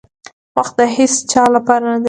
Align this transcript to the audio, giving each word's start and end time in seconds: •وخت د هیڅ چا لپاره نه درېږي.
•وخت 0.57 0.73
د 0.79 0.81
هیڅ 0.95 1.13
چا 1.31 1.43
لپاره 1.55 1.83
نه 1.91 1.91
درېږي. 1.93 1.99